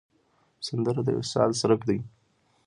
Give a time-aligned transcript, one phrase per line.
[0.67, 1.99] سندره د وصال څرک دی